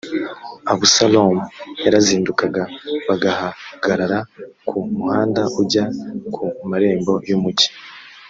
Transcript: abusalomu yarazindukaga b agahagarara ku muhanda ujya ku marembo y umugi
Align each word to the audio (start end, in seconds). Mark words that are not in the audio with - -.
abusalomu 0.71 1.41
yarazindukaga 1.83 2.63
b 3.05 3.09
agahagarara 3.15 4.19
ku 4.67 4.77
muhanda 4.95 5.41
ujya 5.61 5.83
ku 6.33 6.43
marembo 6.69 7.13
y 7.29 7.33
umugi 7.37 7.67